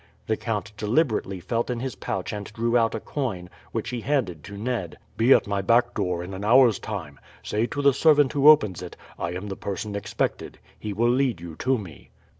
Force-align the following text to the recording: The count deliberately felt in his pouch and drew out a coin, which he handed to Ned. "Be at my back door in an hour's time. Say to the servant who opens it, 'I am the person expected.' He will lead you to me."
The 0.25 0.35
count 0.35 0.71
deliberately 0.77 1.39
felt 1.39 1.69
in 1.69 1.79
his 1.79 1.93
pouch 1.93 2.33
and 2.33 2.47
drew 2.53 2.75
out 2.75 2.95
a 2.95 2.99
coin, 2.99 3.51
which 3.71 3.91
he 3.91 4.01
handed 4.01 4.43
to 4.45 4.57
Ned. 4.57 4.97
"Be 5.15 5.31
at 5.31 5.45
my 5.45 5.61
back 5.61 5.93
door 5.93 6.23
in 6.23 6.33
an 6.33 6.43
hour's 6.43 6.79
time. 6.79 7.19
Say 7.43 7.67
to 7.67 7.83
the 7.83 7.93
servant 7.93 8.33
who 8.33 8.49
opens 8.49 8.81
it, 8.81 8.97
'I 9.19 9.33
am 9.35 9.47
the 9.49 9.55
person 9.55 9.95
expected.' 9.95 10.57
He 10.79 10.91
will 10.91 11.11
lead 11.11 11.39
you 11.39 11.55
to 11.57 11.77
me." 11.77 12.09